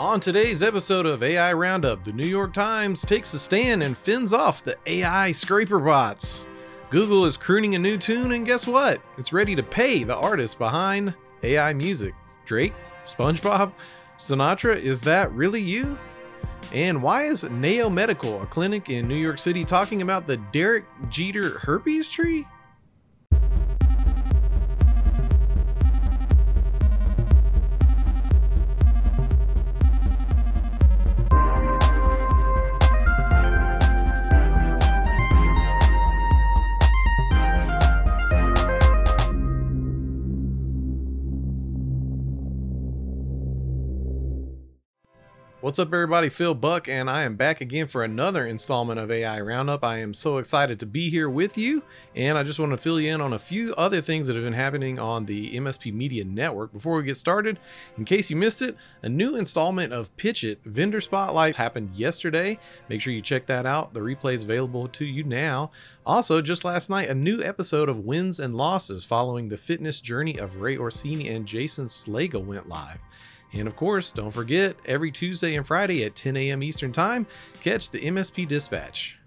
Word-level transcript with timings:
On 0.00 0.18
today's 0.18 0.62
episode 0.62 1.04
of 1.04 1.22
AI 1.22 1.52
Roundup, 1.52 2.04
the 2.04 2.12
New 2.14 2.26
York 2.26 2.54
Times 2.54 3.02
takes 3.02 3.34
a 3.34 3.38
stand 3.38 3.82
and 3.82 3.98
fends 3.98 4.32
off 4.32 4.64
the 4.64 4.78
AI 4.86 5.30
scraper 5.32 5.78
bots. 5.78 6.46
Google 6.88 7.26
is 7.26 7.36
crooning 7.36 7.74
a 7.74 7.78
new 7.78 7.98
tune, 7.98 8.32
and 8.32 8.46
guess 8.46 8.66
what? 8.66 9.02
It's 9.18 9.34
ready 9.34 9.54
to 9.54 9.62
pay 9.62 10.02
the 10.04 10.16
artists 10.16 10.54
behind 10.54 11.12
AI 11.42 11.74
music. 11.74 12.14
Drake? 12.46 12.72
SpongeBob? 13.04 13.74
Sinatra? 14.18 14.80
Is 14.80 15.02
that 15.02 15.30
really 15.32 15.60
you? 15.60 15.98
And 16.72 17.02
why 17.02 17.24
is 17.24 17.44
Nao 17.44 17.90
Medical, 17.90 18.40
a 18.40 18.46
clinic 18.46 18.88
in 18.88 19.06
New 19.06 19.16
York 19.16 19.38
City, 19.38 19.66
talking 19.66 20.00
about 20.00 20.26
the 20.26 20.38
Derek 20.38 20.86
Jeter 21.10 21.58
herpes 21.58 22.08
tree? 22.08 22.48
What's 45.70 45.78
up, 45.78 45.94
everybody? 45.94 46.30
Phil 46.30 46.56
Buck, 46.56 46.88
and 46.88 47.08
I 47.08 47.22
am 47.22 47.36
back 47.36 47.60
again 47.60 47.86
for 47.86 48.02
another 48.02 48.44
installment 48.44 48.98
of 48.98 49.08
AI 49.08 49.40
Roundup. 49.40 49.84
I 49.84 49.98
am 49.98 50.12
so 50.12 50.38
excited 50.38 50.80
to 50.80 50.86
be 50.86 51.10
here 51.10 51.30
with 51.30 51.56
you, 51.56 51.84
and 52.16 52.36
I 52.36 52.42
just 52.42 52.58
want 52.58 52.72
to 52.72 52.76
fill 52.76 53.00
you 53.00 53.14
in 53.14 53.20
on 53.20 53.34
a 53.34 53.38
few 53.38 53.72
other 53.76 54.00
things 54.00 54.26
that 54.26 54.34
have 54.34 54.42
been 54.42 54.52
happening 54.52 54.98
on 54.98 55.26
the 55.26 55.56
MSP 55.56 55.94
Media 55.94 56.24
Network. 56.24 56.72
Before 56.72 56.96
we 56.96 57.04
get 57.04 57.18
started, 57.18 57.60
in 57.96 58.04
case 58.04 58.30
you 58.30 58.34
missed 58.34 58.62
it, 58.62 58.76
a 59.02 59.08
new 59.08 59.36
installment 59.36 59.92
of 59.92 60.16
Pitch 60.16 60.42
It 60.42 60.58
Vendor 60.64 61.00
Spotlight 61.00 61.54
happened 61.54 61.94
yesterday. 61.94 62.58
Make 62.88 63.00
sure 63.00 63.12
you 63.12 63.22
check 63.22 63.46
that 63.46 63.64
out. 63.64 63.94
The 63.94 64.00
replay 64.00 64.34
is 64.34 64.42
available 64.42 64.88
to 64.88 65.04
you 65.04 65.22
now. 65.22 65.70
Also, 66.04 66.42
just 66.42 66.64
last 66.64 66.90
night, 66.90 67.10
a 67.10 67.14
new 67.14 67.44
episode 67.44 67.88
of 67.88 68.00
Wins 68.00 68.40
and 68.40 68.56
Losses 68.56 69.04
following 69.04 69.48
the 69.48 69.56
fitness 69.56 70.00
journey 70.00 70.36
of 70.36 70.56
Ray 70.56 70.76
Orsini 70.76 71.28
and 71.28 71.46
Jason 71.46 71.86
Slagle 71.86 72.44
went 72.44 72.68
live. 72.68 72.98
And 73.52 73.66
of 73.66 73.76
course, 73.76 74.12
don't 74.12 74.30
forget, 74.30 74.76
every 74.84 75.10
Tuesday 75.10 75.56
and 75.56 75.66
Friday 75.66 76.04
at 76.04 76.14
10 76.14 76.36
a.m. 76.36 76.62
Eastern 76.62 76.92
Time, 76.92 77.26
catch 77.62 77.90
the 77.90 78.00
MSP 78.00 78.46
Dispatch. 78.46 79.18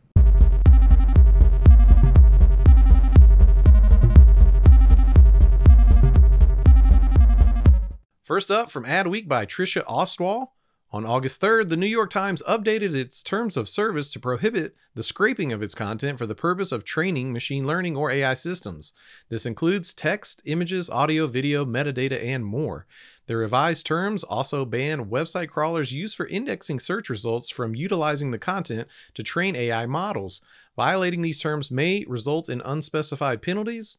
First 8.22 8.50
up 8.50 8.72
from 8.72 8.86
Adweek 8.86 9.28
by 9.28 9.46
Trishla 9.46 9.86
Ostwal. 9.86 10.48
On 10.94 11.06
August 11.06 11.42
3rd, 11.42 11.70
the 11.70 11.76
New 11.76 11.88
York 11.88 12.12
Times 12.12 12.44
updated 12.48 12.94
its 12.94 13.24
terms 13.24 13.58
of 13.58 13.68
service 13.68 14.12
to 14.12 14.20
prohibit 14.20 14.76
the 14.94 15.02
scraping 15.02 15.52
of 15.52 15.64
its 15.64 15.74
content 15.74 16.20
for 16.20 16.28
the 16.28 16.36
purpose 16.36 16.72
of 16.72 16.84
training 16.86 17.34
machine 17.34 17.66
learning 17.66 17.98
or 17.98 18.12
AI 18.12 18.36
systems. 18.36 18.94
This 19.28 19.48
includes 19.48 19.92
text, 19.92 20.44
images, 20.46 20.92
audio, 20.92 21.26
video, 21.26 21.66
metadata, 21.66 22.24
and 22.24 22.46
more. 22.46 22.86
The 23.26 23.38
revised 23.38 23.86
terms 23.86 24.24
also 24.24 24.66
ban 24.66 25.06
website 25.06 25.50
crawlers 25.50 25.94
used 25.94 26.16
for 26.16 26.28
indexing 26.28 26.80
search 26.80 27.10
results 27.10 27.50
from 27.50 27.76
utilizing 27.76 28.32
the 28.32 28.38
content 28.38 28.88
to 29.14 29.24
train 29.24 29.56
AI 29.56 29.86
models. 29.86 30.42
Violating 30.76 31.22
these 31.22 31.40
terms 31.40 31.72
may 31.72 32.04
result 32.08 32.50
in 32.50 32.62
unspecified 32.66 33.42
penalties. 33.42 33.98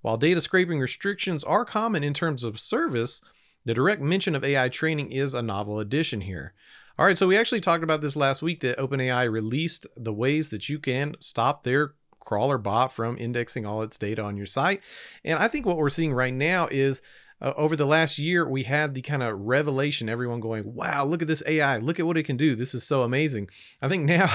While 0.00 0.16
data 0.16 0.40
scraping 0.40 0.80
restrictions 0.80 1.44
are 1.44 1.64
common 1.64 2.02
in 2.02 2.14
terms 2.14 2.44
of 2.44 2.58
service, 2.58 3.20
the 3.64 3.74
direct 3.74 4.00
mention 4.00 4.34
of 4.34 4.44
AI 4.44 4.68
training 4.68 5.12
is 5.12 5.34
a 5.34 5.42
novel 5.42 5.78
addition 5.78 6.22
here. 6.22 6.54
All 6.98 7.06
right, 7.06 7.18
so 7.18 7.28
we 7.28 7.36
actually 7.36 7.60
talked 7.60 7.84
about 7.84 8.00
this 8.00 8.16
last 8.16 8.42
week 8.42 8.60
that 8.60 8.78
OpenAI 8.78 9.30
released 9.30 9.86
the 9.96 10.12
ways 10.12 10.48
that 10.48 10.68
you 10.68 10.80
can 10.80 11.14
stop 11.20 11.62
their 11.62 11.94
crawler 12.20 12.58
bot 12.58 12.92
from 12.92 13.16
indexing 13.18 13.64
all 13.64 13.82
its 13.82 13.96
data 13.96 14.22
on 14.22 14.36
your 14.36 14.46
site. 14.46 14.80
And 15.24 15.38
I 15.38 15.48
think 15.48 15.64
what 15.64 15.76
we're 15.76 15.90
seeing 15.90 16.12
right 16.12 16.34
now 16.34 16.68
is 16.70 17.00
uh, 17.40 17.52
over 17.56 17.76
the 17.76 17.86
last 17.86 18.18
year, 18.18 18.48
we 18.48 18.64
had 18.64 18.94
the 18.94 19.02
kind 19.02 19.22
of 19.22 19.38
revelation, 19.38 20.08
everyone 20.08 20.40
going, 20.40 20.74
wow, 20.74 21.04
look 21.04 21.22
at 21.22 21.28
this 21.28 21.42
AI, 21.46 21.78
look 21.78 22.00
at 22.00 22.06
what 22.06 22.16
it 22.16 22.24
can 22.24 22.36
do. 22.36 22.56
This 22.56 22.74
is 22.74 22.84
so 22.84 23.02
amazing. 23.02 23.48
I 23.80 23.88
think 23.88 24.04
now 24.04 24.34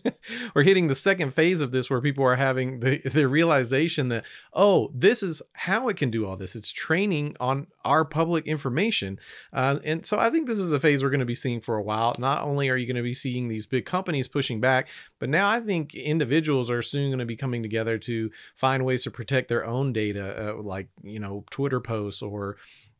we're 0.54 0.62
hitting 0.62 0.88
the 0.88 0.94
second 0.94 1.34
phase 1.34 1.60
of 1.60 1.72
this 1.72 1.88
where 1.88 2.00
people 2.00 2.24
are 2.24 2.36
having 2.36 2.80
the, 2.80 2.98
the 2.98 3.26
realization 3.26 4.08
that, 4.08 4.24
oh, 4.52 4.90
this 4.94 5.22
is 5.22 5.40
how 5.52 5.88
it 5.88 5.96
can 5.96 6.10
do 6.10 6.26
all 6.26 6.36
this. 6.36 6.54
It's 6.54 6.70
training 6.70 7.36
on 7.40 7.68
our 7.84 8.04
public 8.04 8.46
information. 8.46 9.18
Uh, 9.52 9.78
and 9.84 10.04
so 10.04 10.18
I 10.18 10.30
think 10.30 10.46
this 10.46 10.58
is 10.58 10.72
a 10.72 10.80
phase 10.80 11.02
we're 11.02 11.10
going 11.10 11.20
to 11.20 11.26
be 11.26 11.34
seeing 11.34 11.60
for 11.60 11.76
a 11.76 11.82
while. 11.82 12.14
Not 12.18 12.42
only 12.42 12.68
are 12.68 12.76
you 12.76 12.86
going 12.86 12.96
to 12.96 13.02
be 13.02 13.14
seeing 13.14 13.48
these 13.48 13.66
big 13.66 13.86
companies 13.86 14.28
pushing 14.28 14.60
back, 14.60 14.88
but 15.18 15.28
now 15.28 15.48
I 15.48 15.60
think 15.60 15.94
individuals 15.94 16.70
are 16.70 16.82
soon 16.82 17.10
going 17.10 17.18
to 17.18 17.24
be 17.24 17.36
coming 17.36 17.62
together 17.62 17.98
to 17.98 18.30
find 18.56 18.84
ways 18.84 19.02
to 19.04 19.10
protect 19.10 19.48
their 19.48 19.64
own 19.64 19.92
data, 19.92 20.50
uh, 20.50 20.62
like, 20.62 20.88
you 21.02 21.20
know, 21.20 21.44
Twitter 21.50 21.80
posts 21.80 22.22
or 22.22 22.56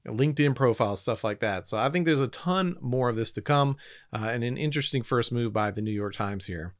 LinkedIn 0.07 0.55
profiles, 0.55 1.01
stuff 1.01 1.25
like 1.25 1.41
that. 1.41 1.69
So 1.69 1.79
I 1.79 1.89
think 1.89 2.07
there's 2.07 2.21
a 2.21 2.29
ton 2.29 2.77
more 2.81 3.09
of 3.09 3.17
this 3.17 3.33
to 3.33 3.43
come, 3.43 3.77
uh, 4.13 4.31
and 4.33 4.43
an 4.43 4.57
interesting 4.57 5.03
first 5.03 5.33
move 5.33 5.53
by 5.53 5.71
the 5.71 5.81
New 5.81 5.93
York 5.93 6.15
Times 6.15 6.47
here. 6.47 6.75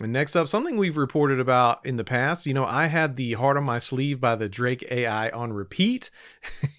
And 0.00 0.12
next 0.12 0.36
up, 0.36 0.46
something 0.46 0.76
we've 0.76 0.98
reported 0.98 1.40
about 1.40 1.86
in 1.86 1.96
the 1.96 2.04
past. 2.04 2.44
You 2.44 2.52
know, 2.52 2.66
I 2.66 2.86
had 2.86 3.16
the 3.16 3.32
heart 3.32 3.56
on 3.56 3.64
my 3.64 3.78
sleeve 3.78 4.20
by 4.20 4.36
the 4.36 4.48
Drake 4.48 4.86
AI 4.90 5.30
on 5.30 5.54
repeat. 5.54 6.10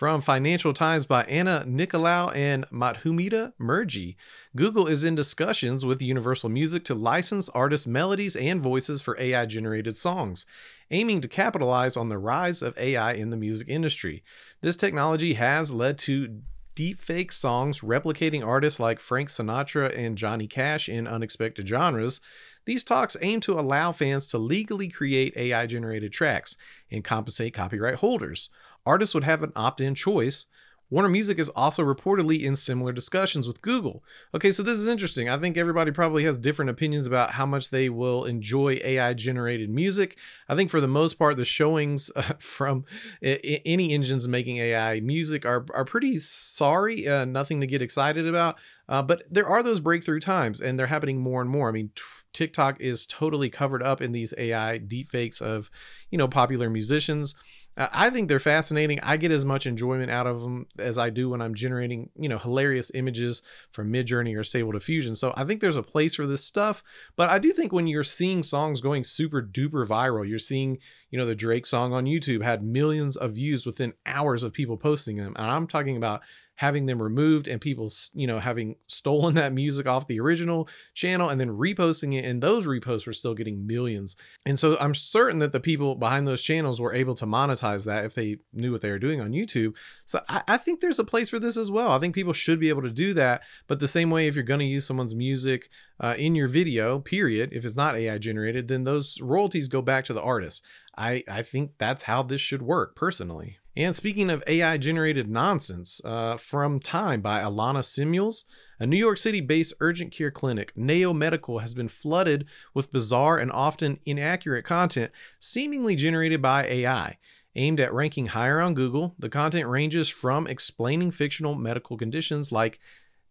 From 0.00 0.22
Financial 0.22 0.72
Times 0.72 1.04
by 1.04 1.24
Anna 1.24 1.62
Nicolaou 1.68 2.34
and 2.34 2.64
Madhumita 2.70 3.52
Murgia. 3.60 4.16
Google 4.56 4.86
is 4.86 5.04
in 5.04 5.14
discussions 5.14 5.84
with 5.84 6.00
Universal 6.00 6.48
Music 6.48 6.86
to 6.86 6.94
license 6.94 7.50
artists' 7.50 7.86
melodies 7.86 8.34
and 8.34 8.62
voices 8.62 9.02
for 9.02 9.20
AI 9.20 9.44
generated 9.44 9.98
songs, 9.98 10.46
aiming 10.90 11.20
to 11.20 11.28
capitalize 11.28 11.98
on 11.98 12.08
the 12.08 12.16
rise 12.16 12.62
of 12.62 12.78
AI 12.78 13.12
in 13.12 13.28
the 13.28 13.36
music 13.36 13.68
industry. 13.68 14.24
This 14.62 14.74
technology 14.74 15.34
has 15.34 15.70
led 15.70 15.98
to 15.98 16.40
deepfake 16.74 17.30
songs 17.30 17.80
replicating 17.80 18.42
artists 18.42 18.80
like 18.80 19.00
Frank 19.00 19.28
Sinatra 19.28 19.94
and 19.94 20.16
Johnny 20.16 20.46
Cash 20.46 20.88
in 20.88 21.06
unexpected 21.06 21.68
genres. 21.68 22.22
These 22.64 22.84
talks 22.84 23.18
aim 23.20 23.40
to 23.40 23.60
allow 23.60 23.92
fans 23.92 24.26
to 24.28 24.38
legally 24.38 24.88
create 24.88 25.36
AI 25.36 25.66
generated 25.66 26.10
tracks 26.10 26.56
and 26.90 27.04
compensate 27.04 27.52
copyright 27.52 27.96
holders 27.96 28.48
artists 28.86 29.14
would 29.14 29.24
have 29.24 29.42
an 29.42 29.52
opt 29.56 29.80
in 29.80 29.94
choice. 29.94 30.46
Warner 30.90 31.08
Music 31.08 31.38
is 31.38 31.48
also 31.50 31.84
reportedly 31.84 32.42
in 32.42 32.56
similar 32.56 32.90
discussions 32.92 33.46
with 33.46 33.62
Google. 33.62 34.02
Okay, 34.34 34.50
so 34.50 34.64
this 34.64 34.76
is 34.76 34.88
interesting. 34.88 35.28
I 35.28 35.38
think 35.38 35.56
everybody 35.56 35.92
probably 35.92 36.24
has 36.24 36.40
different 36.40 36.68
opinions 36.68 37.06
about 37.06 37.30
how 37.30 37.46
much 37.46 37.70
they 37.70 37.88
will 37.88 38.24
enjoy 38.24 38.80
AI 38.82 39.14
generated 39.14 39.70
music. 39.70 40.18
I 40.48 40.56
think 40.56 40.68
for 40.68 40.80
the 40.80 40.88
most 40.88 41.16
part, 41.16 41.36
the 41.36 41.44
showings 41.44 42.10
uh, 42.16 42.22
from 42.40 42.84
I- 43.22 43.62
any 43.64 43.92
engines 43.94 44.26
making 44.26 44.58
AI 44.58 44.98
music 44.98 45.46
are, 45.46 45.64
are 45.72 45.84
pretty 45.84 46.18
sorry, 46.18 47.06
uh, 47.06 47.24
nothing 47.24 47.60
to 47.60 47.68
get 47.68 47.82
excited 47.82 48.26
about. 48.26 48.56
Uh, 48.88 49.02
but 49.02 49.22
there 49.30 49.46
are 49.46 49.62
those 49.62 49.78
breakthrough 49.78 50.18
times, 50.18 50.60
and 50.60 50.76
they're 50.76 50.88
happening 50.88 51.20
more 51.20 51.40
and 51.40 51.48
more. 51.48 51.68
I 51.68 51.72
mean, 51.72 51.90
t- 51.94 52.02
TikTok 52.32 52.80
is 52.80 53.06
totally 53.06 53.48
covered 53.48 53.82
up 53.82 54.00
in 54.00 54.10
these 54.10 54.34
AI 54.36 54.80
deepfakes 54.80 55.40
of, 55.40 55.70
you 56.10 56.18
know, 56.18 56.26
popular 56.26 56.68
musicians. 56.68 57.34
I 57.80 58.10
think 58.10 58.28
they're 58.28 58.38
fascinating. 58.38 59.00
I 59.00 59.16
get 59.16 59.30
as 59.30 59.46
much 59.46 59.66
enjoyment 59.66 60.10
out 60.10 60.26
of 60.26 60.42
them 60.42 60.66
as 60.78 60.98
I 60.98 61.08
do 61.08 61.30
when 61.30 61.40
I'm 61.40 61.54
generating, 61.54 62.10
you 62.14 62.28
know, 62.28 62.36
hilarious 62.36 62.90
images 62.92 63.40
from 63.70 63.90
Midjourney 63.90 64.36
or 64.38 64.44
Stable 64.44 64.72
Diffusion. 64.72 65.16
So 65.16 65.32
I 65.34 65.44
think 65.44 65.60
there's 65.60 65.76
a 65.76 65.82
place 65.82 66.14
for 66.14 66.26
this 66.26 66.44
stuff. 66.44 66.82
But 67.16 67.30
I 67.30 67.38
do 67.38 67.52
think 67.52 67.72
when 67.72 67.86
you're 67.86 68.04
seeing 68.04 68.42
songs 68.42 68.82
going 68.82 69.04
super 69.04 69.42
duper 69.42 69.86
viral, 69.86 70.28
you're 70.28 70.38
seeing, 70.38 70.78
you 71.10 71.18
know, 71.18 71.24
the 71.24 71.34
Drake 71.34 71.64
song 71.64 71.94
on 71.94 72.04
YouTube 72.04 72.42
had 72.42 72.62
millions 72.62 73.16
of 73.16 73.32
views 73.32 73.64
within 73.64 73.94
hours 74.04 74.42
of 74.42 74.52
people 74.52 74.76
posting 74.76 75.16
them. 75.16 75.32
And 75.36 75.46
I'm 75.46 75.66
talking 75.66 75.96
about 75.96 76.20
having 76.60 76.84
them 76.84 77.00
removed 77.00 77.48
and 77.48 77.58
people, 77.58 77.90
you 78.12 78.26
know, 78.26 78.38
having 78.38 78.76
stolen 78.86 79.34
that 79.34 79.50
music 79.50 79.86
off 79.86 80.06
the 80.06 80.20
original 80.20 80.68
channel 80.92 81.30
and 81.30 81.40
then 81.40 81.48
reposting 81.48 82.14
it. 82.14 82.26
And 82.26 82.42
those 82.42 82.66
reposts 82.66 83.06
were 83.06 83.14
still 83.14 83.32
getting 83.32 83.66
millions. 83.66 84.14
And 84.44 84.58
so 84.58 84.76
I'm 84.78 84.94
certain 84.94 85.38
that 85.38 85.52
the 85.52 85.58
people 85.58 85.94
behind 85.94 86.28
those 86.28 86.42
channels 86.42 86.78
were 86.78 86.92
able 86.92 87.14
to 87.14 87.24
monetize 87.24 87.86
that 87.86 88.04
if 88.04 88.14
they 88.14 88.40
knew 88.52 88.72
what 88.72 88.82
they 88.82 88.90
were 88.90 88.98
doing 88.98 89.22
on 89.22 89.30
YouTube. 89.30 89.72
So 90.04 90.20
I, 90.28 90.42
I 90.48 90.56
think 90.58 90.80
there's 90.80 90.98
a 90.98 91.04
place 91.04 91.30
for 91.30 91.38
this 91.38 91.56
as 91.56 91.70
well. 91.70 91.92
I 91.92 91.98
think 91.98 92.14
people 92.14 92.34
should 92.34 92.60
be 92.60 92.68
able 92.68 92.82
to 92.82 92.90
do 92.90 93.14
that. 93.14 93.40
But 93.66 93.80
the 93.80 93.88
same 93.88 94.10
way, 94.10 94.26
if 94.26 94.34
you're 94.34 94.44
going 94.44 94.60
to 94.60 94.66
use 94.66 94.86
someone's 94.86 95.14
music 95.14 95.70
uh, 95.98 96.14
in 96.18 96.34
your 96.34 96.46
video, 96.46 96.98
period, 96.98 97.54
if 97.54 97.64
it's 97.64 97.74
not 97.74 97.96
AI 97.96 98.18
generated, 98.18 98.68
then 98.68 98.84
those 98.84 99.18
royalties 99.22 99.68
go 99.68 99.80
back 99.80 100.04
to 100.04 100.12
the 100.12 100.20
artist. 100.20 100.62
I, 100.94 101.24
I 101.26 101.42
think 101.42 101.78
that's 101.78 102.02
how 102.02 102.22
this 102.22 102.42
should 102.42 102.60
work 102.60 102.96
personally. 102.96 103.59
And 103.76 103.94
speaking 103.94 104.30
of 104.30 104.42
AI 104.48 104.78
generated 104.78 105.30
nonsense, 105.30 106.00
uh, 106.04 106.36
from 106.36 106.80
Time 106.80 107.20
by 107.20 107.40
Alana 107.40 107.84
Semuels, 107.84 108.44
a 108.80 108.86
New 108.86 108.96
York 108.96 109.16
City 109.16 109.40
based 109.40 109.74
urgent 109.80 110.10
care 110.10 110.32
clinic, 110.32 110.72
Nao 110.74 111.12
Medical, 111.12 111.60
has 111.60 111.72
been 111.72 111.88
flooded 111.88 112.46
with 112.74 112.90
bizarre 112.90 113.38
and 113.38 113.52
often 113.52 114.00
inaccurate 114.04 114.64
content 114.64 115.12
seemingly 115.38 115.94
generated 115.94 116.42
by 116.42 116.66
AI. 116.66 117.18
Aimed 117.54 117.80
at 117.80 117.92
ranking 117.92 118.26
higher 118.26 118.60
on 118.60 118.74
Google, 118.74 119.14
the 119.18 119.28
content 119.28 119.68
ranges 119.68 120.08
from 120.08 120.46
explaining 120.46 121.10
fictional 121.12 121.54
medical 121.54 121.96
conditions 121.96 122.50
like 122.50 122.80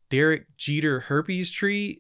Derek 0.10 0.56
Jeter 0.58 1.02
herpes 1.02 1.52
tree 1.52 2.00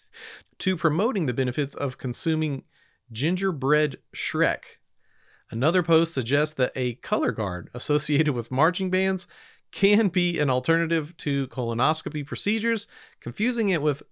to 0.58 0.76
promoting 0.76 1.26
the 1.26 1.34
benefits 1.34 1.74
of 1.74 1.98
consuming 1.98 2.64
gingerbread 3.12 3.98
Shrek. 4.14 4.60
Another 5.54 5.84
post 5.84 6.12
suggests 6.12 6.52
that 6.56 6.72
a 6.74 6.94
color 6.94 7.30
guard 7.30 7.70
associated 7.74 8.34
with 8.34 8.50
marching 8.50 8.90
bands 8.90 9.28
can 9.70 10.08
be 10.08 10.40
an 10.40 10.50
alternative 10.50 11.16
to 11.18 11.46
colonoscopy 11.46 12.26
procedures, 12.26 12.88
confusing 13.20 13.68
it 13.68 13.80
with 13.80 14.02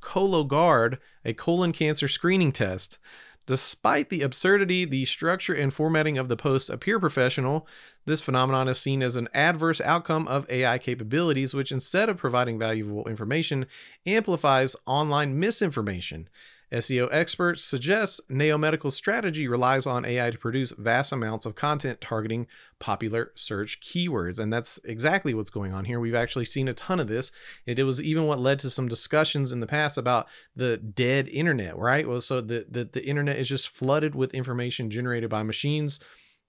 Cologuard, 0.00 0.96
a 1.22 1.34
colon 1.34 1.72
cancer 1.72 2.08
screening 2.08 2.50
test. 2.50 2.96
Despite 3.44 4.08
the 4.08 4.22
absurdity, 4.22 4.86
the 4.86 5.04
structure 5.04 5.52
and 5.52 5.72
formatting 5.72 6.16
of 6.16 6.28
the 6.28 6.36
post 6.36 6.70
appear 6.70 6.98
professional. 6.98 7.68
This 8.06 8.22
phenomenon 8.22 8.66
is 8.66 8.80
seen 8.80 9.02
as 9.02 9.16
an 9.16 9.28
adverse 9.34 9.82
outcome 9.82 10.26
of 10.28 10.48
AI 10.48 10.78
capabilities, 10.78 11.52
which 11.52 11.72
instead 11.72 12.08
of 12.08 12.16
providing 12.16 12.58
valuable 12.58 13.06
information, 13.06 13.66
amplifies 14.06 14.76
online 14.86 15.38
misinformation. 15.38 16.30
SEO 16.72 17.08
experts 17.12 17.62
suggest 17.62 18.20
Nao 18.28 18.56
Medical's 18.56 18.96
strategy 18.96 19.46
relies 19.46 19.86
on 19.86 20.04
AI 20.04 20.30
to 20.30 20.38
produce 20.38 20.72
vast 20.72 21.12
amounts 21.12 21.46
of 21.46 21.54
content 21.54 22.00
targeting 22.00 22.48
popular 22.80 23.30
search 23.36 23.80
keywords. 23.80 24.38
And 24.38 24.52
that's 24.52 24.80
exactly 24.84 25.32
what's 25.32 25.50
going 25.50 25.72
on 25.72 25.84
here. 25.84 26.00
We've 26.00 26.14
actually 26.14 26.44
seen 26.44 26.66
a 26.66 26.74
ton 26.74 26.98
of 26.98 27.06
this. 27.06 27.30
It, 27.66 27.78
it 27.78 27.84
was 27.84 28.02
even 28.02 28.26
what 28.26 28.40
led 28.40 28.58
to 28.60 28.70
some 28.70 28.88
discussions 28.88 29.52
in 29.52 29.60
the 29.60 29.66
past 29.66 29.96
about 29.96 30.26
the 30.56 30.76
dead 30.76 31.28
internet, 31.28 31.78
right? 31.78 32.08
Well, 32.08 32.20
so 32.20 32.40
the, 32.40 32.66
the, 32.68 32.84
the 32.84 33.06
internet 33.06 33.38
is 33.38 33.48
just 33.48 33.68
flooded 33.68 34.14
with 34.14 34.34
information 34.34 34.90
generated 34.90 35.30
by 35.30 35.44
machines 35.44 36.00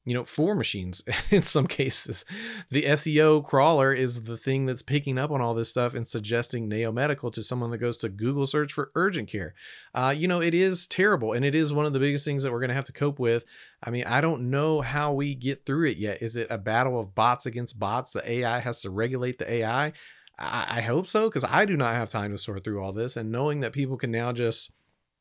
you 0.08 0.14
know, 0.14 0.24
for 0.24 0.56
machines 0.56 1.04
in 1.32 1.44
some 1.44 1.68
cases. 1.68 2.24
The 2.72 2.84
SEO 2.84 3.46
crawler 3.46 3.94
is 3.94 4.24
the 4.24 4.38
thing 4.38 4.66
that's 4.66 4.82
picking 4.82 5.18
up 5.18 5.32
on 5.32 5.42
all 5.42 5.54
this 5.54 5.70
stuff 5.70 5.96
and 5.96 6.08
suggesting 6.08 6.70
Nao 6.70 6.92
Medical 6.92 7.30
to 7.32 7.44
someone 7.44 7.72
that 7.72 7.80
goes 7.80 7.98
to 7.98 8.10
Google 8.10 8.48
search 8.48 8.72
for 8.72 8.90
urgent 8.96 9.28
care. 9.28 9.54
Uh, 9.94 10.16
you 10.18 10.30
know, 10.30 10.42
it 10.42 10.54
is 10.54 10.88
terrible 10.88 11.34
and 11.34 11.44
it 11.44 11.54
is 11.54 11.74
one 11.74 11.86
of 11.86 11.92
the 11.92 12.00
biggest 12.00 12.24
things 12.24 12.44
that 12.44 12.54
we're 12.54 12.62
going 12.62 12.70
to 12.70 12.74
have 12.74 12.86
to 12.86 12.94
cope 12.94 13.20
with. 13.20 13.44
I 13.84 13.90
mean, 13.90 14.06
I 14.06 14.22
don't 14.22 14.50
know 14.50 14.80
how 14.80 15.12
we 15.12 15.36
get 15.36 15.66
through 15.66 15.90
it 15.90 15.98
yet. 15.98 16.22
Is 16.22 16.38
it 16.38 16.48
a 16.50 16.58
battle 16.58 16.98
of 16.98 17.14
bots 17.14 17.46
against 17.46 17.78
bots? 17.78 18.14
The 18.14 18.32
AI 18.32 18.60
has 18.60 18.82
to 18.84 18.90
regulate 18.90 19.40
the 19.40 19.52
AI. 19.52 19.92
I, 20.40 20.78
I 20.78 20.82
hope 20.82 21.08
so 21.08 21.28
because 21.28 21.44
I 21.44 21.66
do 21.66 21.76
not 21.76 21.96
have 21.96 22.10
time 22.10 22.32
to 22.32 22.38
sort 22.38 22.64
through 22.64 22.82
all 22.82 22.94
this. 22.94 23.18
And 23.18 23.30
knowing 23.30 23.60
that 23.60 23.74
people 23.74 23.98
can 23.98 24.12
now 24.12 24.32
just 24.32 24.72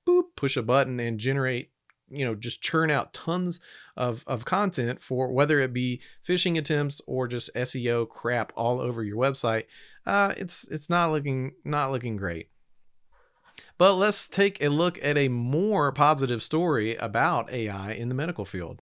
boop, 0.06 0.26
push 0.36 0.56
a 0.56 0.62
button 0.62 1.00
and 1.00 1.18
generate 1.18 1.70
you 2.08 2.24
know 2.24 2.34
just 2.34 2.62
churn 2.62 2.90
out 2.90 3.12
tons 3.12 3.60
of 3.96 4.24
of 4.26 4.44
content 4.44 5.02
for 5.02 5.32
whether 5.32 5.60
it 5.60 5.72
be 5.72 6.00
phishing 6.26 6.56
attempts 6.58 7.00
or 7.06 7.26
just 7.26 7.54
SEO 7.54 8.08
crap 8.08 8.52
all 8.56 8.80
over 8.80 9.02
your 9.02 9.16
website 9.16 9.64
uh 10.06 10.32
it's 10.36 10.64
it's 10.70 10.88
not 10.88 11.10
looking 11.10 11.52
not 11.64 11.90
looking 11.90 12.16
great. 12.16 12.48
But 13.78 13.94
let's 13.94 14.28
take 14.28 14.62
a 14.62 14.68
look 14.68 14.98
at 15.02 15.18
a 15.18 15.28
more 15.28 15.92
positive 15.92 16.42
story 16.42 16.96
about 16.96 17.50
AI 17.50 17.92
in 17.92 18.08
the 18.08 18.14
medical 18.14 18.44
field. 18.44 18.80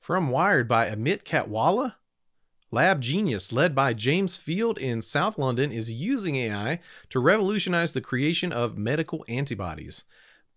From 0.00 0.30
Wired 0.30 0.66
by 0.66 0.90
Amit 0.90 1.24
Katwala, 1.24 1.96
LabGenius, 2.72 3.52
led 3.52 3.74
by 3.74 3.92
James 3.92 4.36
Field 4.36 4.78
in 4.78 5.02
South 5.02 5.38
London, 5.38 5.72
is 5.72 5.90
using 5.90 6.36
AI 6.36 6.78
to 7.08 7.18
revolutionize 7.18 7.92
the 7.92 8.00
creation 8.00 8.52
of 8.52 8.78
medical 8.78 9.24
antibodies. 9.26 10.04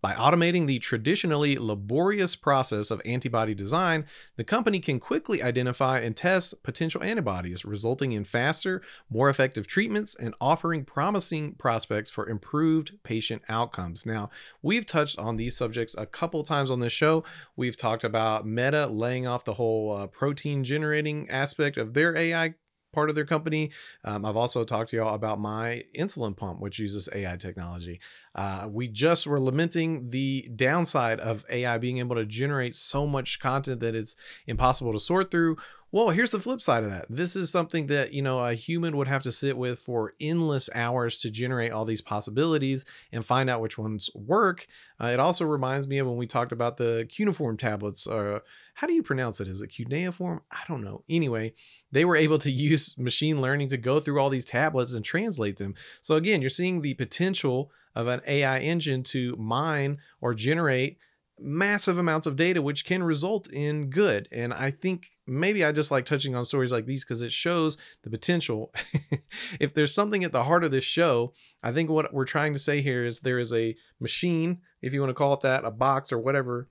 By 0.04 0.16
automating 0.16 0.68
the 0.68 0.80
traditionally 0.80 1.58
laborious 1.58 2.36
process 2.36 2.92
of 2.92 3.02
antibody 3.06 3.56
design, 3.56 4.06
the 4.36 4.44
company 4.44 4.82
can 4.82 5.00
quickly 5.00 5.42
identify 5.42 6.02
and 6.02 6.14
test 6.14 6.62
potential 6.62 7.02
antibodies, 7.02 7.64
resulting 7.64 8.12
in 8.12 8.26
faster, 8.26 8.82
more 9.10 9.30
effective 9.30 9.66
treatments 9.66 10.14
and 10.14 10.36
offering 10.42 10.84
promising 10.84 11.54
prospects 11.54 12.12
for 12.12 12.28
improved 12.28 13.02
patient 13.04 13.44
outcomes. 13.48 14.06
Now, 14.06 14.30
we've 14.62 14.86
touched 14.86 15.18
on 15.18 15.38
these 15.38 15.56
subjects 15.56 15.96
a 15.98 16.06
couple 16.06 16.44
times 16.44 16.70
on 16.70 16.82
this 16.82 16.92
show. 16.92 17.24
We've 17.56 17.78
talked 17.78 18.04
about 18.04 18.46
Meta 18.46 18.88
laying 18.88 19.26
off 19.26 19.46
the 19.46 19.54
whole 19.54 19.96
uh, 19.96 20.08
protein 20.08 20.66
generating 20.66 21.30
aspect 21.30 21.78
of 21.78 21.94
their 21.94 22.14
AI 22.18 22.56
part 22.94 23.10
of 23.10 23.16
their 23.16 23.26
company. 23.26 23.72
Um, 24.06 24.24
I've 24.26 24.38
also 24.38 24.64
talked 24.64 24.92
to 24.92 24.96
y'all 24.96 25.16
about 25.16 25.40
my 25.40 25.84
insulin 25.98 26.38
pump, 26.38 26.62
which 26.62 26.80
uses 26.80 27.10
AI 27.14 27.36
technology. 27.36 28.00
Uh, 28.36 28.70
we 28.72 28.88
just 28.88 29.28
were 29.28 29.40
lamenting 29.40 30.10
the 30.10 30.50
downside 30.56 31.20
of 31.20 31.44
AI 31.50 31.78
being 31.78 31.98
able 31.98 32.16
to 32.16 32.26
generate 32.26 32.76
so 32.76 33.06
much 33.06 33.40
content 33.40 33.82
that 33.82 33.96
it's 33.96 34.16
impossible 34.48 34.94
to 34.94 35.00
sort 35.00 35.30
through. 35.30 35.58
Well, 35.94 36.10
here's 36.10 36.32
the 36.32 36.40
flip 36.40 36.60
side 36.60 36.84
of 36.84 36.90
that. 36.90 37.06
This 37.08 37.36
is 37.36 37.52
something 37.52 37.86
that, 37.86 38.14
you 38.14 38.24
know, 38.24 38.44
a 38.44 38.56
human 38.56 38.98
would 38.98 39.08
have 39.08 39.22
to 39.22 39.32
sit 39.32 39.56
with 39.56 39.78
for 39.78 40.14
endless 40.20 40.68
hours 40.74 41.20
to 41.20 41.30
generate 41.30 41.72
all 41.72 41.86
these 41.86 42.02
possibilities 42.02 42.84
and 43.12 43.24
find 43.24 43.48
out 43.48 43.62
which 43.62 43.78
ones 43.78 44.10
work. 44.16 44.66
Uh, 45.00 45.10
it 45.10 45.20
also 45.20 45.46
reminds 45.46 45.88
me 45.88 46.00
of 46.00 46.08
when 46.08 46.18
we 46.18 46.26
talked 46.26 46.52
about 46.52 46.78
the 46.78 47.08
cuneiform 47.12 47.58
tablets. 47.58 48.08
Uh, 48.08 48.40
how 48.74 48.88
do 48.88 48.94
you 48.94 49.04
pronounce 49.04 49.40
it? 49.40 49.48
Is 49.48 49.62
it 49.62 49.68
cuneiform? 49.68 50.42
I 50.52 50.62
don't 50.68 50.84
know. 50.84 51.04
Anyway, 51.12 51.54
they 51.92 52.06
were 52.06 52.16
able 52.16 52.40
to 52.40 52.50
use 52.70 52.98
machine 52.98 53.40
learning 53.40 53.70
to 53.70 53.78
go 53.78 54.00
through 54.00 54.20
all 54.20 54.32
these 54.32 54.46
tablets 54.46 54.94
and 54.94 55.06
translate 55.06 55.58
them. 55.58 55.76
So 56.02 56.16
again, 56.16 56.42
you're 56.42 56.50
seeing 56.50 56.82
the 56.82 56.96
potential 56.96 57.70
of 57.94 58.08
an 58.08 58.22
AI 58.26 58.58
engine 58.62 59.04
to 59.04 59.36
mine 59.36 60.00
or 60.22 60.34
generate 60.34 60.98
massive 61.40 62.00
amounts 62.00 62.26
of 62.26 62.36
data, 62.36 62.64
which 62.64 62.84
can 62.84 63.04
result 63.04 63.48
in 63.52 63.92
good. 63.92 64.28
And 64.32 64.56
I 64.56 64.72
think 64.72 65.12
maybe 65.26 65.64
I 65.64 65.72
just 65.72 65.92
like 65.92 66.06
touching 66.06 66.36
on 66.36 66.46
stories 66.46 66.72
like 66.72 66.86
these 66.86 67.04
because 67.04 67.22
it 67.22 67.32
shows 67.32 67.78
the 68.04 68.10
potential. 68.10 68.74
if 69.60 69.74
there's 69.74 69.94
something 69.94 70.24
at 70.24 70.32
the 70.32 70.44
heart 70.44 70.64
of 70.64 70.72
this 70.72 70.84
show, 70.84 71.34
I 71.62 71.72
think 71.72 71.90
what 71.90 72.14
we're 72.14 72.26
trying 72.26 72.54
to 72.54 72.60
say 72.60 72.82
here 72.82 73.06
is 73.06 73.20
there 73.20 73.40
is 73.40 73.54
a 73.54 73.76
machine, 74.00 74.60
if 74.82 74.94
you 74.94 75.00
want 75.00 75.12
to 75.12 75.16
call 75.16 75.34
it 75.34 75.42
that, 75.42 75.66
a 75.66 75.72
box 75.72 76.12
or 76.12 76.20
whatever, 76.20 76.70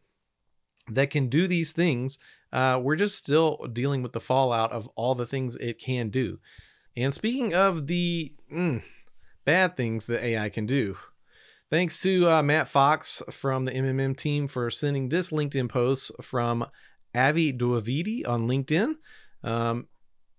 that 0.90 1.10
can 1.10 1.28
do 1.28 1.46
these 1.46 1.72
things. 1.72 2.18
Uh, 2.52 2.78
we're 2.82 2.96
just 2.96 3.16
still 3.16 3.66
dealing 3.72 4.02
with 4.02 4.12
the 4.12 4.20
fallout 4.20 4.72
of 4.72 4.88
all 4.94 5.14
the 5.14 5.26
things 5.26 5.56
it 5.56 5.78
can 5.78 6.10
do. 6.10 6.38
And 6.96 7.14
speaking 7.14 7.54
of 7.54 7.86
the 7.86 8.34
mm, 8.52 8.82
bad 9.44 9.76
things 9.76 10.06
that 10.06 10.22
AI 10.22 10.50
can 10.50 10.66
do, 10.66 10.96
Thanks 11.72 12.02
to 12.02 12.28
uh, 12.28 12.42
Matt 12.42 12.68
Fox 12.68 13.22
from 13.30 13.64
the 13.64 13.72
MMM 13.72 14.14
team 14.14 14.46
for 14.46 14.68
sending 14.68 15.08
this 15.08 15.30
LinkedIn 15.30 15.70
post 15.70 16.12
from 16.20 16.66
Avi 17.14 17.52
Duavidi 17.52 18.26
on 18.26 18.48
LinkedIn. 18.48 18.94
Um, 19.42 19.88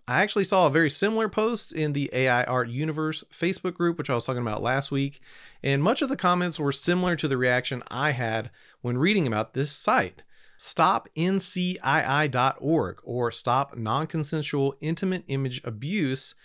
I 0.07 0.21
actually 0.21 0.43
saw 0.43 0.67
a 0.67 0.71
very 0.71 0.89
similar 0.89 1.29
post 1.29 1.71
in 1.71 1.93
the 1.93 2.09
AI 2.12 2.43
Art 2.43 2.67
Universe 2.69 3.24
Facebook 3.31 3.74
group, 3.74 3.97
which 3.97 4.09
I 4.09 4.15
was 4.15 4.25
talking 4.25 4.41
about 4.41 4.62
last 4.62 4.91
week, 4.91 5.21
and 5.62 5.81
much 5.81 6.01
of 6.01 6.09
the 6.09 6.17
comments 6.17 6.59
were 6.59 6.74
similar 6.74 7.15
to 7.15 7.27
the 7.27 7.38
reaction 7.38 7.83
I 7.88 8.12
had 8.12 8.50
when 8.81 8.97
reading 8.97 9.27
about 9.27 9.53
this 9.53 9.71
site. 9.71 10.24
StopNCII.org 10.57 12.97
or 13.03 13.31
Stop 13.31 13.77
Non-Consensual 13.77 14.75
Intimate 14.81 15.24
Image 15.27 15.62
Abuse 15.63 16.36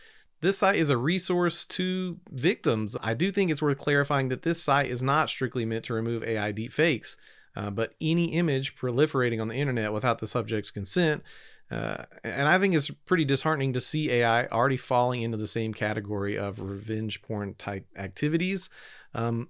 this 0.40 0.58
site 0.58 0.76
is 0.76 0.90
a 0.90 0.96
resource 0.96 1.64
to 1.64 2.18
victims. 2.30 2.96
I 3.00 3.14
do 3.14 3.32
think 3.32 3.50
it's 3.50 3.62
worth 3.62 3.78
clarifying 3.78 4.28
that 4.28 4.42
this 4.42 4.62
site 4.62 4.88
is 4.88 5.02
not 5.02 5.28
strictly 5.28 5.64
meant 5.64 5.84
to 5.86 5.94
remove 5.94 6.22
AI 6.22 6.52
deepfakes, 6.52 7.16
uh, 7.58 7.70
but 7.70 7.94
any 8.00 8.26
image 8.34 8.76
proliferating 8.76 9.40
on 9.40 9.48
the 9.48 9.54
internet 9.56 9.92
without 9.92 10.20
the 10.20 10.28
subject's 10.28 10.70
consent. 10.70 11.24
Uh, 11.72 12.04
and 12.22 12.48
I 12.48 12.56
think 12.58 12.74
it's 12.74 12.88
pretty 12.88 13.24
disheartening 13.24 13.72
to 13.72 13.80
see 13.80 14.12
AI 14.12 14.46
already 14.46 14.76
falling 14.76 15.22
into 15.22 15.36
the 15.36 15.48
same 15.48 15.74
category 15.74 16.38
of 16.38 16.60
revenge 16.60 17.20
porn 17.20 17.54
type 17.58 17.84
activities. 17.96 18.70
Um, 19.12 19.48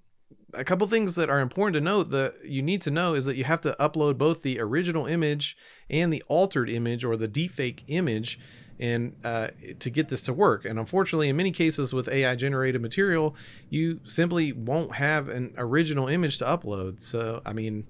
a 0.55 0.63
couple 0.63 0.87
things 0.87 1.13
that 1.15 1.29
are 1.29 1.39
important 1.39 1.75
to 1.75 1.81
note 1.81 2.09
that 2.09 2.43
you 2.43 2.63
need 2.63 2.81
to 2.81 2.91
know 2.91 3.13
is 3.13 3.25
that 3.25 3.35
you 3.35 3.43
have 3.43 3.61
to 3.61 3.75
upload 3.79 4.17
both 4.17 4.41
the 4.41 4.59
original 4.59 5.05
image 5.05 5.55
and 5.87 6.11
the 6.11 6.23
altered 6.27 6.69
image 6.69 7.05
or 7.05 7.15
the 7.15 7.27
deepfake 7.27 7.83
image 7.87 8.39
and 8.79 9.15
uh, 9.23 9.49
to 9.79 9.89
get 9.91 10.09
this 10.09 10.21
to 10.21 10.33
work. 10.33 10.65
And 10.65 10.79
unfortunately, 10.79 11.29
in 11.29 11.35
many 11.35 11.51
cases 11.51 11.93
with 11.93 12.07
AI 12.09 12.35
generated 12.35 12.81
material, 12.81 13.35
you 13.69 13.99
simply 14.05 14.51
won't 14.51 14.95
have 14.95 15.29
an 15.29 15.53
original 15.57 16.07
image 16.07 16.39
to 16.39 16.45
upload. 16.45 17.03
So, 17.03 17.41
I 17.45 17.53
mean, 17.53 17.85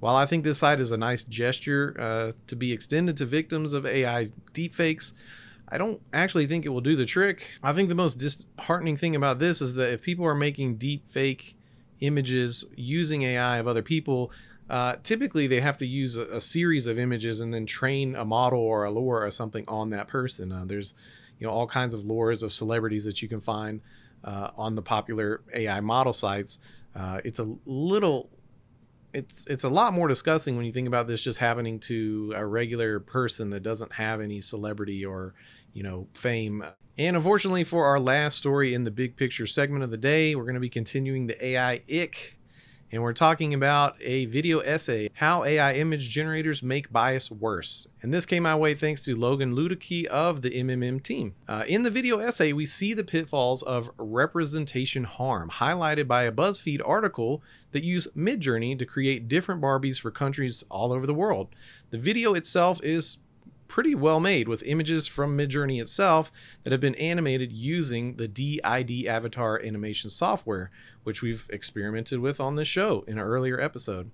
while 0.00 0.16
I 0.16 0.26
think 0.26 0.44
this 0.44 0.58
site 0.58 0.80
is 0.80 0.92
a 0.92 0.96
nice 0.96 1.24
gesture 1.24 1.96
uh, 1.98 2.32
to 2.46 2.56
be 2.56 2.72
extended 2.72 3.16
to 3.16 3.26
victims 3.26 3.72
of 3.72 3.84
AI 3.84 4.30
deepfakes, 4.54 5.12
I 5.68 5.76
don't 5.76 6.00
actually 6.12 6.46
think 6.46 6.64
it 6.64 6.70
will 6.70 6.80
do 6.80 6.96
the 6.96 7.04
trick. 7.04 7.46
I 7.62 7.72
think 7.72 7.88
the 7.88 7.94
most 7.94 8.18
disheartening 8.18 8.96
thing 8.96 9.16
about 9.16 9.38
this 9.38 9.60
is 9.60 9.74
that 9.74 9.92
if 9.92 10.02
people 10.02 10.24
are 10.24 10.34
making 10.34 10.78
deepfake 10.78 11.54
images 12.00 12.64
using 12.76 13.22
AI 13.22 13.58
of 13.58 13.66
other 13.66 13.82
people, 13.82 14.30
uh, 14.70 14.96
typically 15.02 15.46
they 15.46 15.60
have 15.60 15.76
to 15.78 15.86
use 15.86 16.16
a, 16.16 16.26
a, 16.26 16.40
series 16.40 16.86
of 16.86 16.98
images 16.98 17.40
and 17.40 17.52
then 17.52 17.64
train 17.66 18.14
a 18.14 18.24
model 18.24 18.60
or 18.60 18.84
a 18.84 18.90
LoRA 18.90 19.26
or 19.26 19.30
something 19.30 19.64
on 19.66 19.90
that 19.90 20.08
person. 20.08 20.52
Uh, 20.52 20.64
there's 20.66 20.94
you 21.38 21.46
know 21.46 21.52
all 21.52 21.66
kinds 21.66 21.94
of 21.94 22.00
LoRAs 22.00 22.42
of 22.42 22.52
celebrities 22.52 23.04
that 23.04 23.22
you 23.22 23.28
can 23.28 23.40
find 23.40 23.80
uh, 24.24 24.50
on 24.56 24.74
the 24.74 24.82
popular 24.82 25.40
AI 25.54 25.80
model 25.80 26.12
sites. 26.12 26.58
Uh, 26.94 27.20
it's 27.24 27.38
a 27.38 27.48
little 27.64 28.28
it's 29.12 29.46
it's 29.46 29.64
a 29.64 29.68
lot 29.68 29.92
more 29.92 30.08
disgusting 30.08 30.56
when 30.56 30.66
you 30.66 30.72
think 30.72 30.88
about 30.88 31.06
this 31.06 31.22
just 31.22 31.38
happening 31.38 31.78
to 31.80 32.32
a 32.36 32.44
regular 32.44 33.00
person 33.00 33.50
that 33.50 33.62
doesn't 33.62 33.92
have 33.92 34.20
any 34.20 34.40
celebrity 34.40 35.04
or 35.04 35.34
you 35.72 35.82
know 35.82 36.06
fame 36.14 36.64
and 36.96 37.16
unfortunately 37.16 37.64
for 37.64 37.86
our 37.86 37.98
last 37.98 38.36
story 38.36 38.74
in 38.74 38.84
the 38.84 38.90
big 38.90 39.16
picture 39.16 39.46
segment 39.46 39.82
of 39.82 39.90
the 39.90 39.96
day 39.96 40.34
we're 40.34 40.44
going 40.44 40.54
to 40.54 40.60
be 40.60 40.68
continuing 40.68 41.26
the 41.26 41.44
ai 41.44 41.82
ick 41.90 42.37
and 42.90 43.02
we're 43.02 43.12
talking 43.12 43.52
about 43.52 43.96
a 44.00 44.24
video 44.26 44.60
essay 44.60 45.10
how 45.14 45.44
ai 45.44 45.74
image 45.74 46.08
generators 46.08 46.62
make 46.62 46.92
bias 46.92 47.30
worse. 47.30 47.86
And 48.02 48.14
this 48.14 48.26
came 48.26 48.44
my 48.44 48.56
way 48.56 48.74
thanks 48.74 49.04
to 49.04 49.16
logan 49.16 49.54
ludicky 49.54 50.06
of 50.06 50.42
the 50.42 50.50
mmm 50.50 51.02
team. 51.02 51.34
Uh, 51.46 51.64
in 51.66 51.82
the 51.82 51.90
video 51.90 52.18
essay 52.18 52.52
we 52.52 52.66
see 52.66 52.94
the 52.94 53.04
pitfalls 53.04 53.62
of 53.62 53.90
representation 53.98 55.04
harm 55.04 55.50
highlighted 55.50 56.06
by 56.06 56.24
a 56.24 56.32
buzzfeed 56.32 56.80
article 56.84 57.42
that 57.72 57.84
used 57.84 58.14
midjourney 58.14 58.78
to 58.78 58.86
create 58.86 59.28
different 59.28 59.60
barbies 59.60 60.00
for 60.00 60.10
countries 60.10 60.64
all 60.70 60.92
over 60.92 61.06
the 61.06 61.14
world. 61.14 61.48
The 61.90 61.98
video 61.98 62.34
itself 62.34 62.82
is 62.82 63.18
pretty 63.68 63.94
well 63.94 64.18
made 64.18 64.48
with 64.48 64.62
images 64.64 65.06
from 65.06 65.36
Midjourney 65.36 65.80
itself 65.80 66.32
that 66.64 66.72
have 66.72 66.80
been 66.80 66.94
animated 66.96 67.52
using 67.52 68.16
the 68.16 68.26
DID 68.26 69.06
avatar 69.06 69.60
animation 69.62 70.10
software, 70.10 70.70
which 71.04 71.22
we've 71.22 71.48
experimented 71.52 72.18
with 72.18 72.40
on 72.40 72.56
this 72.56 72.68
show 72.68 73.04
in 73.06 73.18
an 73.18 73.24
earlier 73.24 73.60
episode. 73.60 74.10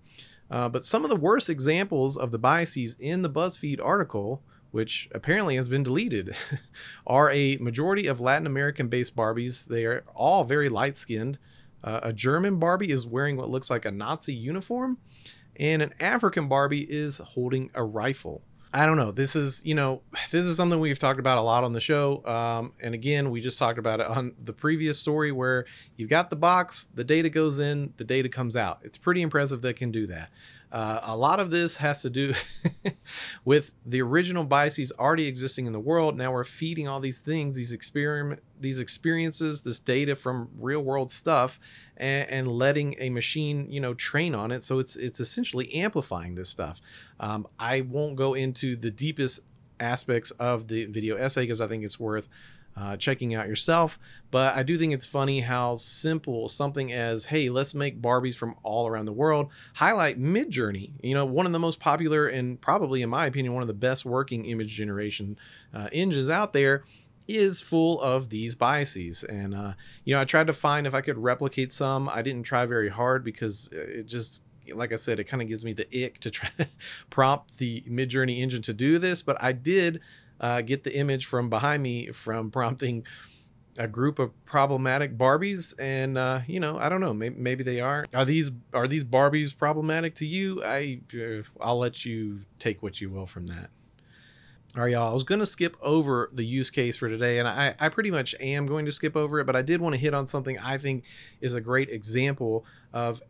Uh, 0.50 0.68
but 0.68 0.84
some 0.84 1.04
of 1.04 1.10
the 1.10 1.16
worst 1.16 1.48
examples 1.48 2.16
of 2.16 2.30
the 2.30 2.38
biases 2.38 2.96
in 2.98 3.22
the 3.22 3.30
BuzzFeed 3.30 3.80
article, 3.82 4.42
which 4.72 5.08
apparently 5.12 5.56
has 5.56 5.68
been 5.68 5.82
deleted, 5.82 6.36
are 7.06 7.30
a 7.30 7.56
majority 7.56 8.06
of 8.06 8.20
Latin 8.20 8.46
American 8.46 8.88
based 8.88 9.16
Barbies. 9.16 9.64
They 9.64 9.86
are 9.86 10.04
all 10.14 10.44
very 10.44 10.68
light 10.68 10.98
skinned. 10.98 11.38
Uh, 11.82 12.00
a 12.02 12.12
German 12.12 12.58
Barbie 12.58 12.90
is 12.90 13.06
wearing 13.06 13.36
what 13.36 13.50
looks 13.50 13.70
like 13.70 13.84
a 13.84 13.90
Nazi 13.90 14.34
uniform, 14.34 14.98
and 15.56 15.82
an 15.82 15.94
African 16.00 16.48
Barbie 16.48 16.86
is 16.90 17.18
holding 17.18 17.70
a 17.74 17.84
rifle. 17.84 18.42
I 18.76 18.86
don't 18.86 18.96
know. 18.96 19.12
This 19.12 19.36
is, 19.36 19.62
you 19.64 19.76
know, 19.76 20.02
this 20.32 20.44
is 20.44 20.56
something 20.56 20.78
we've 20.80 20.98
talked 20.98 21.20
about 21.20 21.38
a 21.38 21.42
lot 21.42 21.62
on 21.64 21.72
the 21.72 21.80
show. 21.80 22.24
Um, 22.26 22.72
and 22.80 22.92
again, 22.92 23.30
we 23.30 23.40
just 23.40 23.58
talked 23.58 23.78
about 23.78 24.00
it 24.00 24.06
on 24.06 24.32
the 24.44 24.52
previous 24.52 24.98
story 24.98 25.30
where 25.30 25.64
you've 25.96 26.10
got 26.10 26.28
the 26.28 26.36
box, 26.36 26.88
the 26.92 27.04
data 27.04 27.30
goes 27.30 27.60
in, 27.60 27.94
the 27.96 28.04
data 28.04 28.28
comes 28.28 28.56
out. 28.56 28.80
It's 28.82 28.98
pretty 28.98 29.22
impressive 29.22 29.62
that 29.62 29.76
can 29.76 29.92
do 29.92 30.08
that. 30.08 30.30
Uh, 30.74 30.98
a 31.04 31.16
lot 31.16 31.38
of 31.38 31.52
this 31.52 31.76
has 31.76 32.02
to 32.02 32.10
do 32.10 32.34
with 33.44 33.70
the 33.86 34.02
original 34.02 34.42
biases 34.42 34.90
already 34.98 35.28
existing 35.28 35.66
in 35.66 35.72
the 35.72 35.78
world. 35.78 36.16
Now 36.16 36.32
we're 36.32 36.42
feeding 36.42 36.88
all 36.88 36.98
these 36.98 37.20
things, 37.20 37.54
these 37.54 37.70
experiment, 37.70 38.42
these 38.58 38.80
experiences, 38.80 39.60
this 39.60 39.78
data 39.78 40.16
from 40.16 40.48
real 40.58 40.80
world 40.80 41.12
stuff, 41.12 41.60
and, 41.96 42.28
and, 42.28 42.48
letting 42.48 42.96
a 42.98 43.08
machine, 43.08 43.70
you 43.70 43.80
know, 43.80 43.94
train 43.94 44.34
on 44.34 44.50
it. 44.50 44.64
So 44.64 44.80
it's 44.80 44.96
it's 44.96 45.20
essentially 45.20 45.72
amplifying 45.74 46.34
this 46.34 46.48
stuff. 46.48 46.80
Um, 47.20 47.46
I 47.56 47.82
won't 47.82 48.16
go 48.16 48.34
into 48.34 48.74
the 48.74 48.90
deepest 48.90 49.38
aspects 49.78 50.32
of 50.32 50.66
the 50.66 50.86
video 50.86 51.14
essay 51.14 51.42
because 51.42 51.60
I 51.60 51.68
think 51.68 51.84
it's 51.84 52.00
worth 52.00 52.28
uh, 52.76 52.96
checking 52.96 53.34
out 53.34 53.48
yourself. 53.48 53.98
But 54.30 54.56
I 54.56 54.62
do 54.62 54.76
think 54.78 54.92
it's 54.92 55.06
funny 55.06 55.40
how 55.40 55.76
simple 55.76 56.48
something 56.48 56.92
as, 56.92 57.26
hey, 57.26 57.48
let's 57.48 57.74
make 57.74 58.02
Barbies 58.02 58.36
from 58.36 58.56
all 58.62 58.86
around 58.86 59.06
the 59.06 59.12
world 59.12 59.50
highlight 59.74 60.20
Midjourney. 60.20 60.90
You 61.02 61.14
know, 61.14 61.24
one 61.24 61.46
of 61.46 61.52
the 61.52 61.58
most 61.58 61.78
popular 61.78 62.26
and 62.26 62.60
probably, 62.60 63.02
in 63.02 63.10
my 63.10 63.26
opinion, 63.26 63.54
one 63.54 63.62
of 63.62 63.68
the 63.68 63.74
best 63.74 64.04
working 64.04 64.44
image 64.46 64.74
generation 64.74 65.38
uh, 65.72 65.88
engines 65.92 66.30
out 66.30 66.52
there 66.52 66.84
is 67.26 67.60
full 67.60 68.00
of 68.02 68.28
these 68.28 68.54
biases 68.54 69.24
and 69.24 69.54
uh, 69.54 69.72
you 70.04 70.14
know 70.14 70.20
i 70.20 70.24
tried 70.24 70.46
to 70.46 70.52
find 70.52 70.86
if 70.86 70.94
i 70.94 71.00
could 71.00 71.16
replicate 71.16 71.72
some 71.72 72.06
i 72.10 72.20
didn't 72.20 72.42
try 72.42 72.66
very 72.66 72.90
hard 72.90 73.24
because 73.24 73.70
it 73.72 74.04
just 74.04 74.42
like 74.74 74.92
i 74.92 74.96
said 74.96 75.18
it 75.18 75.24
kind 75.24 75.40
of 75.40 75.48
gives 75.48 75.64
me 75.64 75.72
the 75.72 76.04
ick 76.04 76.18
to 76.20 76.30
try 76.30 76.50
to 76.58 76.68
prompt 77.10 77.56
the 77.56 77.82
midjourney 77.88 78.40
engine 78.40 78.60
to 78.60 78.74
do 78.74 78.98
this 78.98 79.22
but 79.22 79.42
i 79.42 79.52
did 79.52 80.00
uh, 80.40 80.60
get 80.60 80.84
the 80.84 80.94
image 80.94 81.26
from 81.26 81.48
behind 81.48 81.82
me 81.82 82.12
from 82.12 82.50
prompting 82.50 83.04
a 83.76 83.88
group 83.88 84.18
of 84.18 84.30
problematic 84.44 85.18
Barbies, 85.18 85.74
and 85.78 86.16
uh, 86.16 86.40
you 86.46 86.60
know, 86.60 86.78
I 86.78 86.88
don't 86.88 87.00
know, 87.00 87.12
maybe, 87.12 87.36
maybe 87.36 87.64
they 87.64 87.80
are. 87.80 88.06
Are 88.14 88.24
these 88.24 88.50
are 88.72 88.86
these 88.86 89.04
Barbies 89.04 89.56
problematic 89.56 90.14
to 90.16 90.26
you? 90.26 90.62
I 90.64 91.00
uh, 91.14 91.42
I'll 91.60 91.78
let 91.78 92.04
you 92.04 92.40
take 92.58 92.82
what 92.82 93.00
you 93.00 93.10
will 93.10 93.26
from 93.26 93.46
that. 93.48 93.70
All 94.76 94.82
right, 94.82 94.90
y'all. 94.90 95.10
I 95.10 95.14
was 95.14 95.22
to 95.22 95.46
skip 95.46 95.76
over 95.80 96.30
the 96.32 96.44
use 96.44 96.68
case 96.68 96.96
for 96.96 97.08
today, 97.08 97.38
and 97.38 97.46
I, 97.46 97.76
I 97.78 97.88
pretty 97.90 98.10
much 98.10 98.34
am 98.40 98.66
going 98.66 98.86
to 98.86 98.90
skip 98.90 99.14
over 99.16 99.38
it, 99.38 99.44
but 99.44 99.54
I 99.54 99.62
did 99.62 99.80
want 99.80 99.94
to 99.94 100.00
hit 100.00 100.14
on 100.14 100.26
something 100.26 100.58
I 100.58 100.78
think 100.78 101.04
is 101.40 101.54
a 101.54 101.60
great 101.60 101.90
example 101.90 102.64
of 102.92 103.22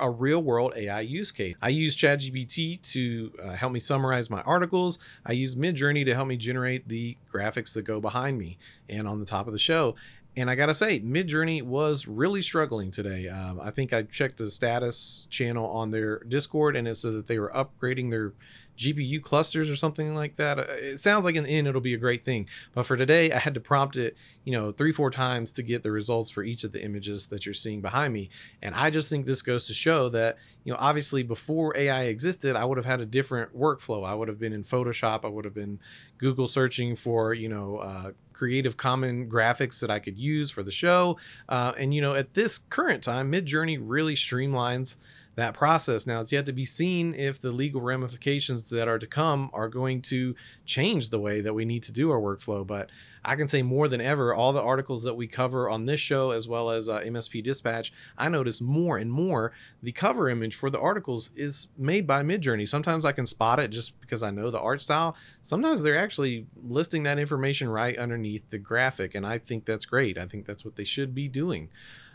a 0.00 0.10
real 0.10 0.42
world 0.42 0.74
AI 0.76 1.00
use 1.00 1.32
case. 1.32 1.56
I 1.62 1.70
use 1.70 1.96
ChatGPT 1.96 2.82
to 2.92 3.32
uh, 3.42 3.50
help 3.52 3.72
me 3.72 3.80
summarize 3.80 4.30
my 4.30 4.42
articles. 4.42 4.98
I 5.24 5.32
use 5.32 5.54
Midjourney 5.54 6.04
to 6.04 6.14
help 6.14 6.28
me 6.28 6.36
generate 6.36 6.88
the 6.88 7.16
graphics 7.32 7.72
that 7.74 7.82
go 7.82 8.00
behind 8.00 8.38
me 8.38 8.58
and 8.88 9.08
on 9.08 9.20
the 9.20 9.26
top 9.26 9.46
of 9.46 9.52
the 9.52 9.58
show. 9.58 9.94
And 10.34 10.48
I 10.48 10.54
gotta 10.54 10.74
say, 10.74 11.00
Midjourney 11.00 11.62
was 11.62 12.06
really 12.08 12.40
struggling 12.40 12.90
today. 12.90 13.28
Um, 13.28 13.60
I 13.60 13.70
think 13.70 13.92
I 13.92 14.02
checked 14.02 14.38
the 14.38 14.50
status 14.50 15.26
channel 15.28 15.68
on 15.68 15.90
their 15.90 16.20
Discord, 16.20 16.74
and 16.74 16.88
it 16.88 16.96
said 16.96 17.12
that 17.12 17.26
they 17.26 17.38
were 17.38 17.52
upgrading 17.54 18.10
their 18.10 18.32
GPU 18.76 19.22
clusters 19.22 19.68
or 19.68 19.76
something 19.76 20.14
like 20.14 20.36
that. 20.36 20.58
Uh, 20.58 20.64
it 20.68 20.98
sounds 20.98 21.24
like 21.24 21.36
in 21.36 21.44
the 21.44 21.50
end 21.50 21.68
it'll 21.68 21.80
be 21.80 21.94
a 21.94 21.98
great 21.98 22.24
thing. 22.24 22.48
But 22.74 22.86
for 22.86 22.96
today, 22.96 23.30
I 23.32 23.38
had 23.38 23.54
to 23.54 23.60
prompt 23.60 23.96
it, 23.96 24.16
you 24.44 24.52
know, 24.52 24.72
three, 24.72 24.92
four 24.92 25.10
times 25.10 25.52
to 25.52 25.62
get 25.62 25.82
the 25.82 25.90
results 25.90 26.30
for 26.30 26.42
each 26.42 26.64
of 26.64 26.72
the 26.72 26.82
images 26.82 27.26
that 27.26 27.44
you're 27.44 27.54
seeing 27.54 27.80
behind 27.80 28.14
me. 28.14 28.30
And 28.62 28.74
I 28.74 28.90
just 28.90 29.10
think 29.10 29.26
this 29.26 29.42
goes 29.42 29.66
to 29.66 29.74
show 29.74 30.08
that, 30.10 30.38
you 30.64 30.72
know, 30.72 30.78
obviously 30.80 31.22
before 31.22 31.76
AI 31.76 32.04
existed, 32.04 32.56
I 32.56 32.64
would 32.64 32.78
have 32.78 32.86
had 32.86 33.00
a 33.00 33.06
different 33.06 33.56
workflow. 33.56 34.06
I 34.06 34.14
would 34.14 34.28
have 34.28 34.38
been 34.38 34.52
in 34.52 34.62
Photoshop. 34.62 35.24
I 35.24 35.28
would 35.28 35.44
have 35.44 35.54
been 35.54 35.78
Google 36.18 36.48
searching 36.48 36.96
for, 36.96 37.34
you 37.34 37.48
know, 37.48 37.76
uh, 37.76 38.10
creative 38.42 38.76
common 38.76 39.30
graphics 39.30 39.78
that 39.78 39.88
I 39.88 40.00
could 40.00 40.18
use 40.18 40.50
for 40.50 40.64
the 40.64 40.72
show. 40.72 41.16
Uh, 41.48 41.72
and, 41.78 41.94
you 41.94 42.00
know, 42.00 42.16
at 42.16 42.34
this 42.34 42.58
current 42.58 43.04
time, 43.04 43.30
Midjourney 43.30 43.78
really 43.80 44.16
streamlines 44.16 44.96
that 45.36 45.54
process. 45.54 46.08
Now, 46.08 46.20
it's 46.20 46.32
yet 46.32 46.46
to 46.46 46.52
be 46.52 46.64
seen 46.64 47.14
if 47.14 47.40
the 47.40 47.52
legal 47.52 47.80
ramifications 47.80 48.68
that 48.70 48.88
are 48.88 48.98
to 48.98 49.06
come 49.06 49.48
are 49.52 49.68
going 49.68 50.02
to 50.02 50.34
change 50.66 51.10
the 51.10 51.20
way 51.20 51.40
that 51.40 51.54
we 51.54 51.64
need 51.64 51.84
to 51.84 51.92
do 51.92 52.10
our 52.10 52.18
workflow. 52.18 52.66
But 52.66 52.90
I 53.24 53.36
can 53.36 53.46
say 53.46 53.62
more 53.62 53.86
than 53.88 54.00
ever, 54.00 54.34
all 54.34 54.52
the 54.52 54.62
articles 54.62 55.04
that 55.04 55.14
we 55.14 55.28
cover 55.28 55.70
on 55.70 55.86
this 55.86 56.00
show, 56.00 56.32
as 56.32 56.48
well 56.48 56.70
as 56.70 56.88
uh, 56.88 57.00
MSP 57.00 57.42
Dispatch, 57.44 57.92
I 58.18 58.28
notice 58.28 58.60
more 58.60 58.98
and 58.98 59.12
more 59.12 59.52
the 59.82 59.92
cover 59.92 60.28
image 60.28 60.56
for 60.56 60.70
the 60.70 60.80
articles 60.80 61.30
is 61.36 61.68
made 61.78 62.06
by 62.06 62.22
Midjourney. 62.22 62.68
Sometimes 62.68 63.04
I 63.04 63.12
can 63.12 63.26
spot 63.26 63.60
it 63.60 63.68
just 63.68 64.00
because 64.00 64.22
I 64.22 64.30
know 64.30 64.50
the 64.50 64.60
art 64.60 64.80
style. 64.80 65.16
Sometimes 65.42 65.82
they're 65.82 65.98
actually 65.98 66.46
listing 66.64 67.04
that 67.04 67.18
information 67.18 67.68
right 67.68 67.96
underneath 67.96 68.48
the 68.50 68.58
graphic, 68.58 69.14
and 69.14 69.24
I 69.24 69.38
think 69.38 69.64
that's 69.64 69.86
great. 69.86 70.18
I 70.18 70.26
think 70.26 70.46
that's 70.46 70.64
what 70.64 70.76
they 70.76 70.84
should 70.84 71.14
be 71.14 71.28
doing. 71.28 71.68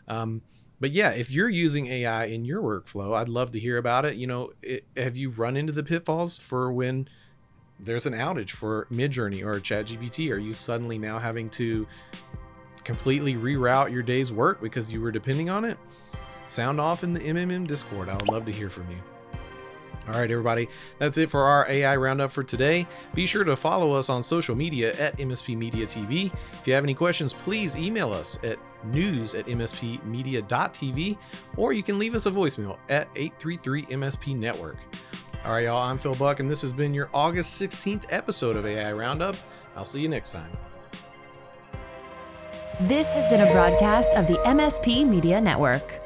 Um, 0.10 0.42
but 0.80 0.92
yeah, 0.92 1.12
if 1.12 1.32
you're 1.32 1.50
using 1.50 1.88
AI 1.88 2.26
in 2.26 2.46
your 2.46 2.62
workflow, 2.62 3.16
I'd 3.16 3.30
love 3.30 3.52
to 3.52 3.60
hear 3.60 3.78
about 3.78 4.06
it. 4.06 4.16
You 4.16 4.28
know, 4.28 4.52
it, 4.62 4.86
have 4.96 5.18
you 5.18 5.30
run 5.30 5.58
into 5.58 5.74
the 5.74 5.84
pitfalls 5.84 6.38
for 6.38 6.72
when 6.72 7.08
there's 7.80 8.06
an 8.06 8.14
outage 8.14 8.52
for 8.52 8.88
Midjourney 8.92 9.44
or 9.44 9.60
ChatGPT? 9.60 10.32
Are 10.32 10.38
you 10.38 10.54
suddenly 10.54 10.98
now 10.98 11.20
having 11.20 11.50
to 11.52 11.88
completely 12.84 13.36
reroute 13.36 13.92
your 13.92 14.04
day's 14.04 14.32
work 14.32 14.62
because 14.62 14.92
you 14.92 15.02
were 15.02 15.12
depending 15.12 15.50
on 15.50 15.66
it? 15.66 15.78
Sound 16.48 16.80
off 16.80 17.04
in 17.04 17.14
the 17.14 17.20
MMM 17.20 17.68
Discord. 17.68 18.10
I 18.10 18.16
would 18.16 18.30
love 18.30 18.46
to 18.46 18.52
hear 18.52 18.70
from 18.70 18.90
you. 18.90 18.98
All 20.08 20.14
right, 20.14 20.32
everybody, 20.32 20.70
that's 21.00 21.18
it 21.18 21.30
for 21.30 21.44
our 21.44 21.70
AI 21.70 21.98
roundup 21.98 22.32
for 22.32 22.42
today. 22.42 22.88
Be 23.14 23.26
sure 23.26 23.44
to 23.44 23.58
follow 23.58 23.92
us 23.92 24.08
on 24.08 24.24
social 24.24 24.56
media 24.56 24.94
at 24.94 25.18
MSP 25.18 25.58
Media 25.58 25.86
TV. 25.86 26.32
If 26.54 26.66
you 26.66 26.74
have 26.74 26.86
any 26.86 26.94
questions, 26.94 27.34
please 27.34 27.76
email 27.76 28.14
us 28.14 28.40
at 28.42 28.58
news 28.86 29.36
at 29.36 29.48
mspmedia.tv 29.48 31.18
or 31.58 31.74
you 31.74 31.84
can 31.84 32.00
leave 32.00 32.16
us 32.16 32.26
a 32.26 32.32
voicemail 32.32 32.78
at 32.88 33.10
833 33.18 33.86
MSP 33.88 34.38
Network. 34.38 34.78
All 35.46 35.54
right, 35.54 35.66
y'all, 35.66 35.82
I'm 35.82 35.98
Phil 35.98 36.16
Buck, 36.16 36.40
and 36.40 36.52
this 36.52 36.62
has 36.62 36.74
been 36.74 36.94
your 36.94 37.10
August 37.14 37.62
16th 37.62 38.04
episode 38.10 38.58
of 38.58 38.66
AI 38.66 38.92
Roundup. 38.92 39.36
I'll 39.76 39.86
see 39.86 40.02
you 40.02 40.10
next 40.10 40.32
time. 40.32 40.50
This 42.82 43.14
has 43.14 43.28
been 43.28 43.42
a 43.42 43.52
broadcast 43.52 44.14
of 44.16 44.28
the 44.28 44.36
MSP 44.40 45.08
Media 45.08 45.40
Network. 45.40 46.02